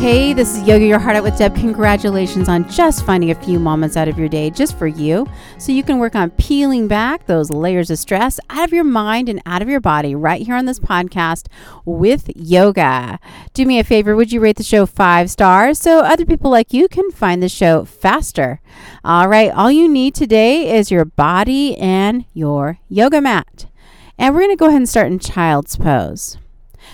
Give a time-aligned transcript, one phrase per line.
[0.00, 1.54] Hey, this is Yoga Your Heart Out with Deb.
[1.54, 5.26] Congratulations on just finding a few moments out of your day just for you
[5.58, 9.28] so you can work on peeling back those layers of stress out of your mind
[9.28, 11.48] and out of your body right here on this podcast
[11.84, 13.20] with yoga.
[13.52, 16.72] Do me a favor, would you rate the show five stars so other people like
[16.72, 18.62] you can find the show faster?
[19.04, 23.66] All right, all you need today is your body and your yoga mat.
[24.16, 26.38] And we're going to go ahead and start in child's pose.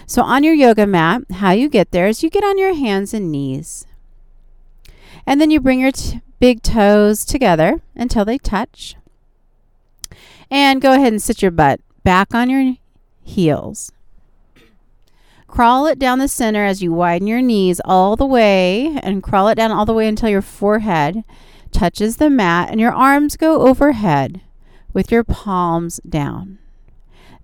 [0.07, 3.15] So, on your yoga mat, how you get there is you get on your hands
[3.15, 3.87] and knees.
[5.27, 8.97] And then you bring your t- big toes together until they touch.
[10.51, 12.77] And go ahead and sit your butt back on your
[13.23, 13.91] heels.
[15.49, 19.49] Crawl it down the center as you widen your knees all the way and crawl
[19.49, 21.25] it down all the way until your forehead
[21.73, 24.41] touches the mat and your arms go overhead
[24.93, 26.59] with your palms down.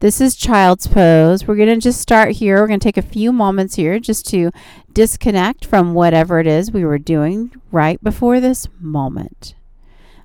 [0.02, 1.46] This is child's pose.
[1.46, 2.60] We're going to just start here.
[2.60, 4.50] We're going to take a few moments here just to
[4.92, 9.54] disconnect from whatever it is we were doing right before this moment.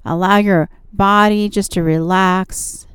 [0.03, 2.87] Allow your body just to relax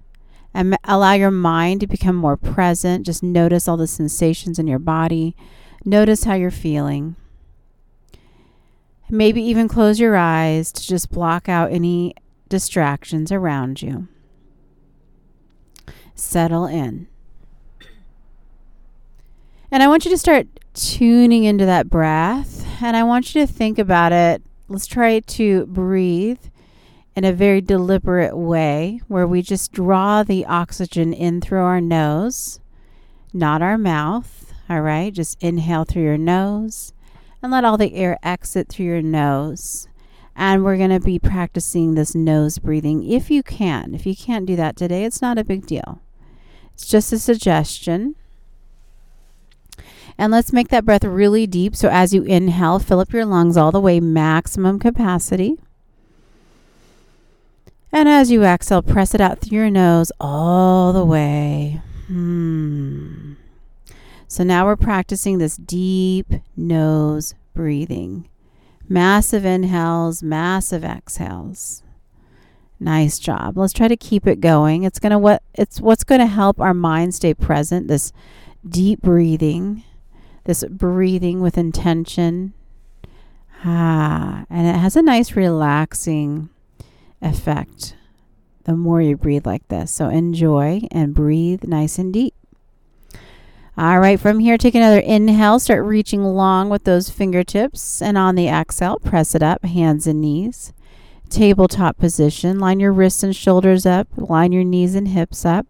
[0.53, 3.07] and allow your mind to become more present.
[3.07, 5.37] Just notice all the sensations in your body.
[5.85, 7.15] Notice how you're feeling.
[9.09, 12.17] Maybe even close your eyes to just block out any
[12.49, 14.09] distractions around you
[16.15, 17.09] settle in.
[19.71, 22.67] And I want you to start tuning into that breath.
[22.83, 24.43] And I want you to think about it.
[24.69, 26.41] Let's try to breathe
[27.15, 32.61] in a very deliberate way where we just draw the oxygen in through our nose,
[33.33, 34.53] not our mouth.
[34.69, 35.13] All right.
[35.13, 36.93] Just inhale through your nose
[37.43, 39.89] and let all the air exit through your nose.
[40.35, 43.95] And we're going to be practicing this nose breathing if you can.
[43.95, 46.01] If you can't do that today, it's not a big deal.
[46.75, 48.17] It's just a suggestion.
[50.19, 51.77] And let's make that breath really deep.
[51.77, 55.59] So as you inhale, fill up your lungs all the way, maximum capacity.
[57.93, 61.83] And as you exhale, press it out through your nose all the way.
[62.07, 63.35] Hmm.
[64.29, 66.27] So now we're practicing this deep
[66.57, 68.29] nose breathing.
[68.89, 71.83] Massive inhales, massive exhales.
[72.79, 73.57] Nice job.
[73.57, 74.83] Let's try to keep it going.
[74.83, 77.87] It's going to what it's what's going to help our mind stay present.
[77.87, 78.13] This
[78.69, 79.85] deep breathing,
[80.45, 82.55] this breathing with intention.
[83.65, 86.51] Ah, and it has a nice relaxing
[87.21, 87.95] effect
[88.65, 89.91] the more you breathe like this.
[89.91, 92.35] So enjoy and breathe nice and deep.
[93.77, 95.59] All right, from here, take another inhale.
[95.59, 98.03] Start reaching long with those fingertips.
[98.03, 100.73] And on the exhale, press it up, hands and knees
[101.33, 102.61] tabletop position.
[102.61, 104.07] Line your wrists and shoulders up.
[104.17, 105.67] Line your knees and hips up.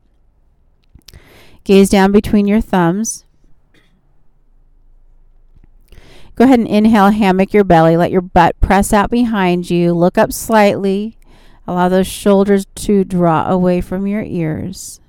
[1.65, 3.25] Gaze down between your thumbs.
[6.35, 7.97] Go ahead and inhale, hammock your belly.
[7.97, 9.93] Let your butt press out behind you.
[9.93, 11.17] Look up slightly.
[11.67, 15.01] Allow those shoulders to draw away from your ears.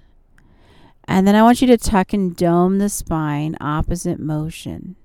[1.06, 4.96] And then I want you to tuck and dome the spine, opposite motion.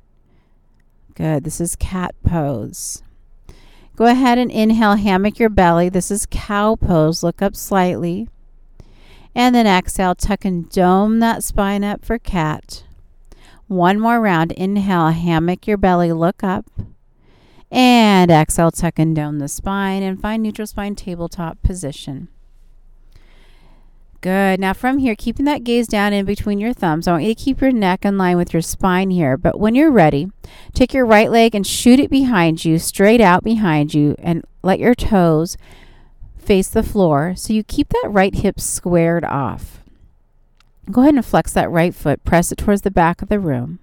[1.15, 1.43] Good.
[1.43, 3.03] This is cat pose.
[3.97, 5.89] Go ahead and inhale, hammock your belly.
[5.89, 7.25] This is cow pose.
[7.25, 8.29] Look up slightly.
[9.35, 12.85] And then exhale, tuck and dome that spine up for cat.
[13.67, 14.53] One more round.
[14.53, 16.67] Inhale, hammock your belly, look up.
[17.71, 22.29] And exhale, tuck and dome the spine and find neutral spine tabletop position.
[24.21, 24.59] Good.
[24.59, 27.41] Now from here, keeping that gaze down in between your thumbs, I want you to
[27.41, 29.37] keep your neck in line with your spine here.
[29.37, 30.29] But when you're ready,
[30.75, 34.81] take your right leg and shoot it behind you, straight out behind you, and let
[34.81, 35.57] your toes
[36.37, 39.85] face the floor so you keep that right hip squared off.
[40.91, 43.79] Go ahead and flex that right foot, press it towards the back of the room.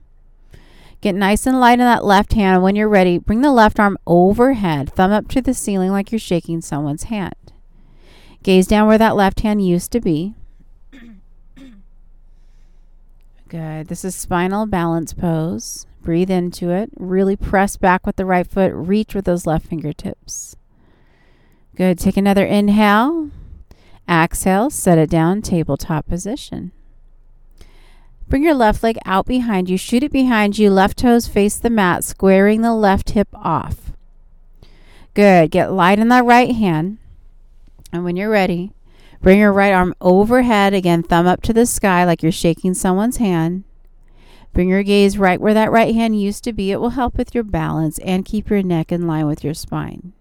[0.99, 2.63] Get nice and light in that left hand.
[2.63, 6.19] When you're ready, bring the left arm overhead, thumb up to the ceiling like you're
[6.19, 7.53] shaking someone's hand.
[8.45, 10.35] Gaze down where that left hand used to be.
[13.49, 13.87] Good.
[13.87, 15.87] This is spinal balance pose.
[16.03, 16.91] Breathe into it.
[16.95, 18.71] Really press back with the right foot.
[18.71, 20.55] Reach with those left fingertips.
[21.75, 21.97] Good.
[21.97, 23.31] Take another inhale.
[24.07, 24.69] Exhale.
[24.69, 25.41] Set it down.
[25.41, 26.71] Tabletop position.
[28.27, 29.77] Bring your left leg out behind you.
[29.79, 30.69] Shoot it behind you.
[30.69, 33.91] Left toes face the mat, squaring the left hip off.
[35.15, 35.49] Good.
[35.49, 36.99] Get light in that right hand.
[37.95, 38.71] And when you're ready,
[39.21, 40.73] bring your right arm overhead.
[40.73, 43.63] Again, thumb up to the sky like you're shaking someone's hand.
[44.53, 46.71] Bring your gaze right where that right hand used to be.
[46.71, 50.13] It will help with your balance and keep your neck in line with your spine.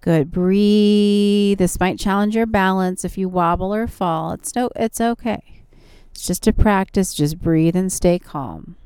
[0.00, 0.30] Good.
[0.30, 1.58] Breathe.
[1.58, 4.32] This might challenge your balance if you wobble or fall.
[4.32, 5.62] It's no it's okay.
[6.10, 7.14] It's just a practice.
[7.14, 8.76] Just breathe and stay calm.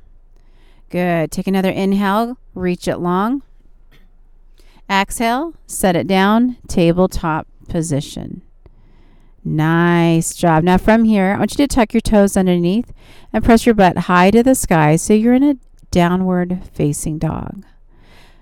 [0.91, 1.31] Good.
[1.31, 3.43] Take another inhale, reach it long.
[4.89, 8.43] Exhale, set it down, tabletop position.
[9.45, 10.65] Nice job.
[10.65, 12.93] Now, from here, I want you to tuck your toes underneath
[13.33, 15.57] and press your butt high to the sky so you're in a
[15.93, 17.65] downward facing dog.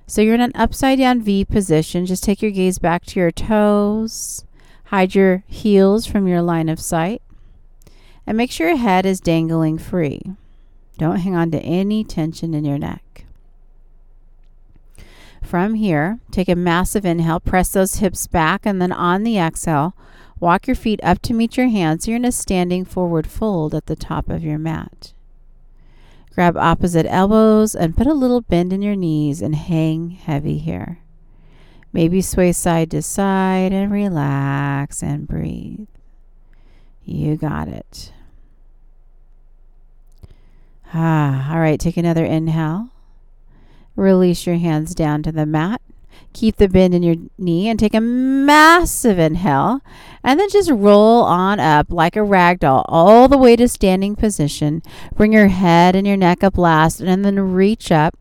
[0.06, 2.06] So you're in an upside down V position.
[2.06, 4.46] Just take your gaze back to your toes.
[4.86, 7.20] Hide your heels from your line of sight.
[8.26, 10.22] And make sure your head is dangling free.
[10.96, 13.03] Don't hang on to any tension in your neck.
[15.44, 19.94] From here, take a massive inhale, press those hips back, and then on the exhale,
[20.40, 22.08] walk your feet up to meet your hands.
[22.08, 25.12] You're in a standing forward fold at the top of your mat.
[26.34, 30.98] Grab opposite elbows and put a little bend in your knees and hang heavy here.
[31.92, 35.86] Maybe sway side to side and relax and breathe.
[37.04, 38.12] You got it.
[40.92, 42.93] Ah, all right, take another inhale.
[43.96, 45.80] Release your hands down to the mat.
[46.32, 49.80] Keep the bend in your knee and take a massive inhale.
[50.22, 54.16] And then just roll on up like a rag doll all the way to standing
[54.16, 54.82] position.
[55.14, 58.16] Bring your head and your neck up last and then reach up.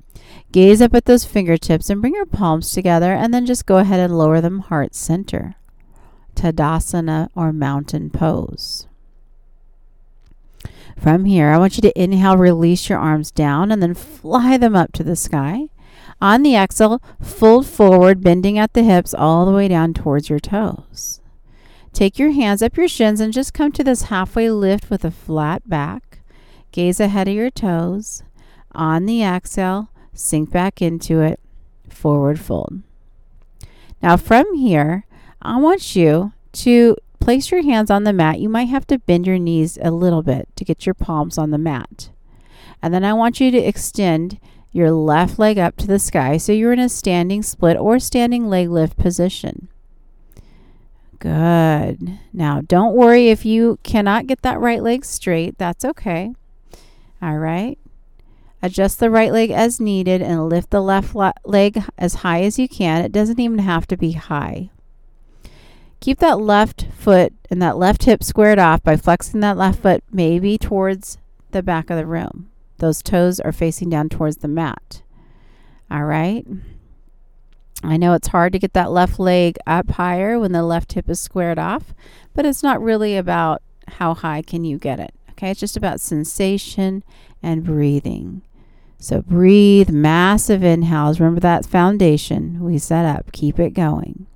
[0.52, 4.00] Gaze up at those fingertips and bring your palms together and then just go ahead
[4.00, 5.56] and lower them heart center.
[6.36, 8.88] Tadasana or mountain pose.
[10.98, 14.76] From here, I want you to inhale, release your arms down, and then fly them
[14.76, 15.68] up to the sky.
[16.22, 20.40] On the exhale, fold forward, bending at the hips all the way down towards your
[20.40, 21.22] toes.
[21.92, 25.12] Take your hands up your shins and just come to this halfway lift with a
[25.12, 26.20] flat back.
[26.72, 28.24] Gaze ahead of your toes.
[28.72, 31.40] On the exhale, sink back into it,
[31.90, 32.82] forward fold.
[34.02, 35.06] Now, from here,
[35.42, 38.40] I want you to place your hands on the mat.
[38.40, 41.52] You might have to bend your knees a little bit to get your palms on
[41.52, 42.10] the mat.
[42.82, 44.40] And then I want you to extend
[44.74, 48.48] your left leg up to the sky so you're in a standing split or standing
[48.48, 49.70] leg lift position.
[51.20, 52.20] Good.
[52.34, 55.58] Now, don't worry if you cannot get that right leg straight.
[55.58, 56.34] That's okay.
[57.22, 57.78] All right.
[58.62, 61.16] Adjust the right leg as needed and lift the left
[61.46, 63.06] leg as high as you can.
[63.06, 64.72] It doesn't even have to be high.
[66.02, 70.04] Keep that left foot and that left hip squared off by flexing that left foot
[70.12, 71.18] maybe towards
[71.52, 72.50] the back of the room.
[72.78, 75.02] Those toes are facing down towards the mat.
[75.92, 76.46] All right.
[77.84, 81.10] I know it's hard to get that left leg up higher when the left hip
[81.10, 81.94] is squared off,
[82.34, 85.14] but it's not really about how high can you get it.
[85.32, 87.04] Okay, it's just about sensation
[87.42, 88.42] and breathing.
[88.98, 91.20] So breathe massive inhales.
[91.20, 93.34] Remember that foundation we set up.
[93.34, 94.28] Keep it going.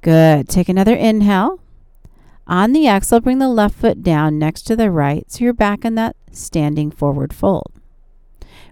[0.00, 0.48] Good.
[0.48, 1.60] Take another inhale.
[2.46, 5.84] On the exhale, bring the left foot down next to the right so you're back
[5.84, 7.72] in that standing forward fold.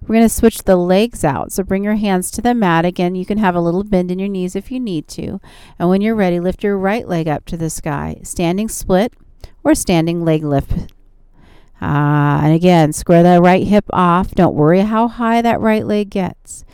[0.03, 1.53] We're going to switch the legs out.
[1.53, 2.85] So bring your hands to the mat.
[2.85, 5.41] Again, you can have a little bend in your knees if you need to.
[5.79, 8.21] And when you're ready, lift your right leg up to the sky.
[8.23, 9.15] Standing split
[9.65, 10.93] or standing leg lift.
[11.81, 14.35] Ah, and again, square that right hip off.
[14.35, 16.65] Don't worry how high that right leg gets.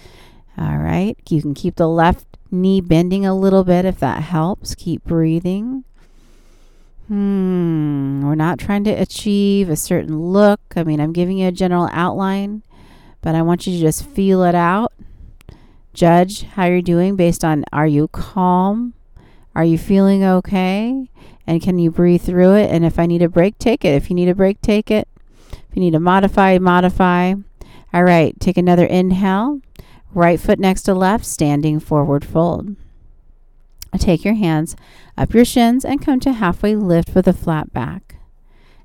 [0.59, 1.17] All right.
[1.29, 4.75] You can keep the left knee bending a little bit if that helps.
[4.75, 5.85] Keep breathing.
[7.09, 10.61] Hmm, we're not trying to achieve a certain look.
[10.77, 12.63] I mean, I'm giving you a general outline,
[13.21, 14.93] but I want you to just feel it out.
[15.95, 18.95] Judge how you're doing based on are you calm?
[19.55, 21.11] Are you feeling okay?
[21.47, 22.71] And can you breathe through it?
[22.71, 23.95] And if I need a break, take it.
[23.95, 25.09] If you need a break, take it.
[25.53, 27.35] If you need to modify, modify.
[27.93, 29.61] All right, take another inhale.
[30.15, 32.77] Right foot next to left, standing forward fold.
[33.99, 34.77] Take your hands
[35.17, 38.17] up your shins and come to halfway lift with a flat back.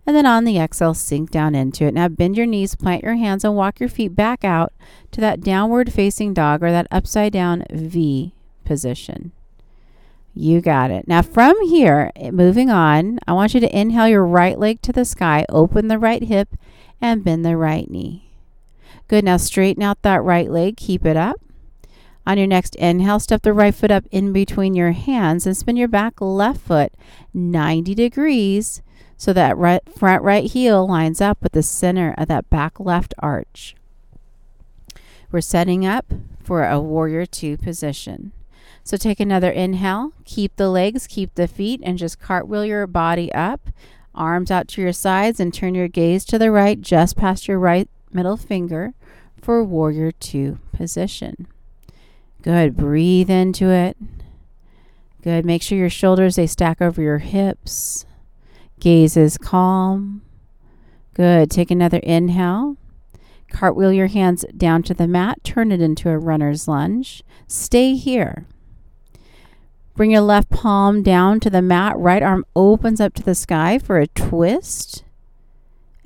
[0.06, 1.94] And then on the exhale, sink down into it.
[1.94, 4.74] Now bend your knees, plant your hands, and walk your feet back out
[5.12, 9.34] to that downward facing dog or that upside down V position.
[10.34, 11.08] You got it.
[11.08, 14.94] Now, from here, eh, moving on, I want you to inhale your right leg to
[14.94, 16.56] the sky, open the right hip,
[17.02, 18.27] and bend the right knee.
[19.08, 19.24] Good.
[19.24, 20.78] Now straighten out that right leg.
[20.78, 21.42] Keep it up.
[22.26, 25.78] On your next inhale, step the right foot up in between your hands and spin
[25.78, 26.92] your back left foot
[27.34, 28.82] 90 degrees
[29.16, 33.14] so that right, front right heel lines up with the center of that back left
[33.20, 33.76] arch.
[35.32, 36.14] We're setting up
[36.44, 38.34] for a warrior two position.
[38.84, 43.34] So take another inhale, keep the legs, keep the feet, and just cartwheel your body
[43.34, 43.70] up,
[44.16, 47.60] arms out to your sides, and turn your gaze to the right just past your
[47.60, 48.94] right middle finger
[49.40, 51.48] for warrior two position.
[52.42, 52.76] Good.
[52.76, 53.96] Breathe into it.
[55.22, 55.46] Good.
[55.46, 58.06] Make sure your shoulders they stack over your hips.
[58.80, 60.24] Gaze is calm.
[61.14, 61.52] Good.
[61.52, 62.78] Take another inhale.
[63.50, 67.24] Cartwheel your hands down to the mat, turn it into a runner's lunge.
[67.48, 68.46] Stay here.
[69.96, 73.80] Bring your left palm down to the mat, right arm opens up to the sky
[73.80, 75.04] for a twist.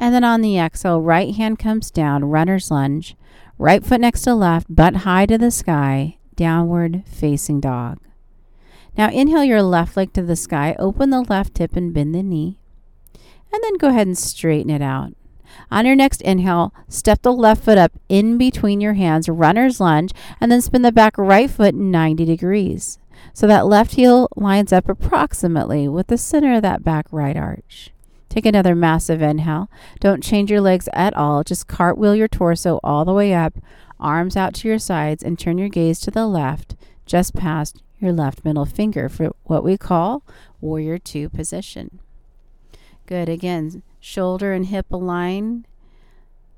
[0.02, 3.16] And then on the exhale, right hand comes down, runner's lunge,
[3.60, 8.00] right foot next to left, butt high to the sky, downward facing dog.
[8.98, 12.24] Now inhale your left leg to the sky, open the left hip and bend the
[12.24, 12.58] knee.
[13.54, 15.14] And then go ahead and straighten it out.
[15.70, 20.14] On your next inhale, step the left foot up in between your hands, runner's lunge,
[20.40, 22.98] and then spin the back right foot 90 degrees.
[23.36, 27.92] So that left heel lines up approximately with the center of that back right arch.
[28.32, 29.70] Take another massive inhale.
[30.00, 31.44] Don't change your legs at all.
[31.44, 33.58] Just cartwheel your torso all the way up,
[34.00, 38.14] arms out to your sides, and turn your gaze to the left, just past your
[38.14, 40.24] left middle finger for what we call
[40.62, 42.00] warrior two position.
[43.06, 43.28] Good.
[43.28, 45.66] Again, shoulder and hip align.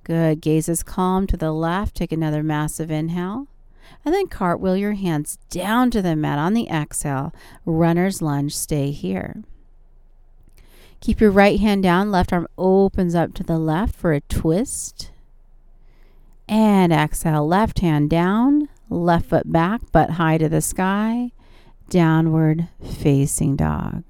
[0.04, 0.42] Good.
[0.42, 1.96] Gaze is calm to the left.
[1.96, 3.48] Take another massive inhale.
[4.06, 7.34] And then cartwheel your hands down to the mat on the exhale.
[7.66, 8.56] Runner's lunge.
[8.56, 9.42] Stay here.
[11.04, 12.14] Keep your right hand down.
[12.14, 15.12] Left arm opens up to the left for a twist.
[16.48, 17.46] And exhale.
[17.46, 18.70] Left hand down.
[18.90, 21.34] Left foot back, butt high to the sky.
[21.90, 24.06] Downward facing dog.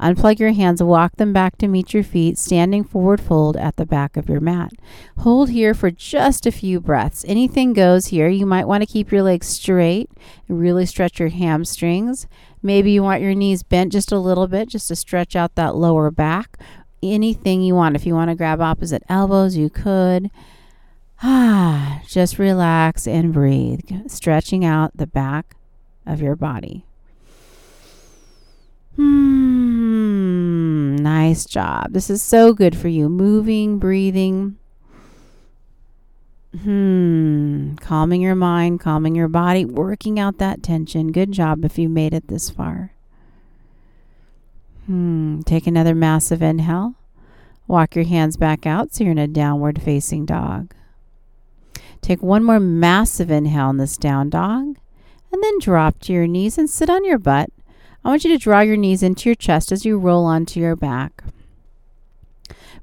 [0.00, 3.86] Unplug your hands, walk them back to meet your feet, standing forward fold at the
[3.86, 4.72] back of your mat.
[5.18, 7.24] Hold here for just a few breaths.
[7.28, 8.28] Anything goes here.
[8.28, 10.10] You might want to keep your legs straight
[10.48, 12.26] and really stretch your hamstrings.
[12.62, 15.76] Maybe you want your knees bent just a little bit just to stretch out that
[15.76, 16.58] lower back.
[17.02, 17.94] Anything you want.
[17.94, 20.30] If you want to grab opposite elbows, you could.
[21.22, 25.56] Ah, just relax and breathe, stretching out the back
[26.06, 26.84] of your body.
[28.96, 29.43] Hmm,
[31.14, 31.92] nice job.
[31.92, 33.08] This is so good for you.
[33.08, 34.58] Moving, breathing.
[36.62, 41.12] Hmm, calming your mind, calming your body, working out that tension.
[41.12, 42.92] Good job if you made it this far.
[44.86, 46.94] Hmm, take another massive inhale.
[47.66, 50.74] Walk your hands back out so you're in a downward facing dog.
[52.02, 54.76] Take one more massive inhale in this down dog,
[55.32, 57.50] and then drop to your knees and sit on your butt
[58.04, 60.76] I want you to draw your knees into your chest as you roll onto your
[60.76, 61.24] back.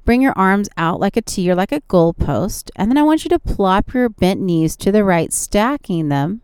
[0.04, 3.24] Bring your arms out like a T or like a goalpost, and then I want
[3.24, 6.42] you to plop your bent knees to the right, stacking them.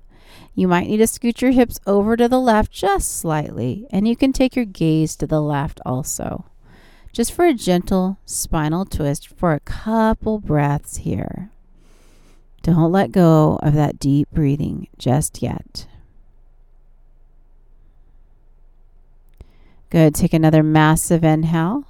[0.54, 4.14] You might need to scoot your hips over to the left just slightly, and you
[4.14, 6.44] can take your gaze to the left also.
[7.12, 11.50] Just for a gentle spinal twist for a couple breaths here.
[12.62, 15.87] Don't let go of that deep breathing just yet.
[19.90, 20.14] Good.
[20.14, 21.84] Take another massive inhale.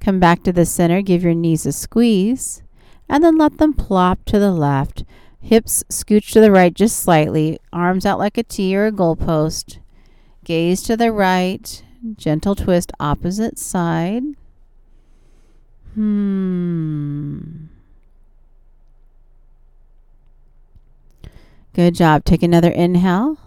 [0.00, 1.02] Come back to the center.
[1.02, 2.62] Give your knees a squeeze.
[3.08, 5.04] And then let them plop to the left.
[5.40, 7.58] Hips scooch to the right just slightly.
[7.72, 9.78] Arms out like a T or a goalpost.
[10.44, 11.82] Gaze to the right.
[12.16, 14.22] Gentle twist opposite side.
[15.94, 17.66] Hmm.
[21.74, 22.24] Good job.
[22.24, 23.38] Take another inhale.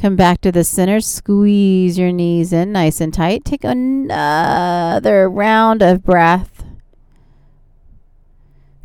[0.00, 1.00] Come back to the center.
[1.00, 3.44] Squeeze your knees in nice and tight.
[3.44, 6.64] Take another round of breath.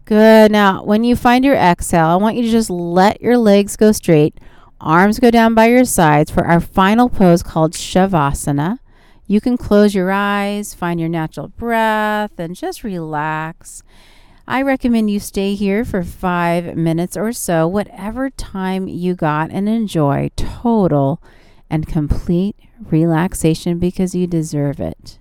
[0.05, 0.51] Good.
[0.51, 3.91] Now, when you find your exhale, I want you to just let your legs go
[3.91, 4.39] straight.
[4.79, 8.79] Arms go down by your sides for our final pose called Shavasana.
[9.27, 13.83] You can close your eyes, find your natural breath, and just relax.
[14.51, 19.69] I recommend you stay here for five minutes or so, whatever time you got, and
[19.69, 21.23] enjoy total
[21.69, 25.19] and complete relaxation because you deserve it.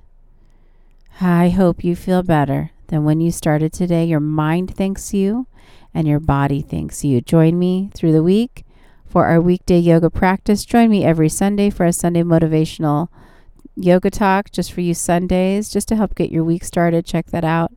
[1.21, 4.05] I hope you feel better than when you started today.
[4.05, 5.47] Your mind thanks you
[5.95, 7.21] and your body thanks you.
[7.21, 8.65] Join me through the week
[9.07, 10.65] for our weekday yoga practice.
[10.65, 13.07] Join me every Sunday for a Sunday motivational
[13.77, 17.07] yoga talk just for you Sundays, just to help get your week started.
[17.07, 17.71] Check that out.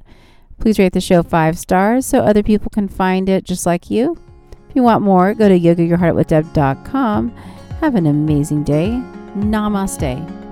[0.64, 4.18] Please rate the show five stars so other people can find it just like you.
[4.70, 7.36] If you want more, go to yogayourheartwithdeb.com.
[7.82, 8.88] Have an amazing day.
[9.36, 10.43] Namaste.